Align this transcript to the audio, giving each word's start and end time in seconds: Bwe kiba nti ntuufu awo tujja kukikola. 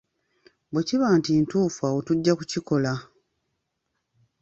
Bwe 0.71 0.81
kiba 0.87 1.07
nti 1.17 1.31
ntuufu 1.43 1.81
awo 1.87 1.99
tujja 2.07 2.33
kukikola. 2.37 2.93